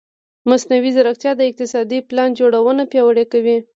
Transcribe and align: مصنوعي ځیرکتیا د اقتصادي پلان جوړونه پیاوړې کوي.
مصنوعي 0.49 0.89
ځیرکتیا 0.95 1.31
د 1.37 1.41
اقتصادي 1.49 1.99
پلان 2.09 2.29
جوړونه 2.39 2.83
پیاوړې 2.91 3.25
کوي. 3.33 3.57